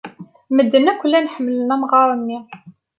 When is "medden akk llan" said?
0.55-1.31